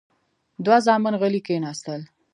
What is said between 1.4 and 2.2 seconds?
کېناستل.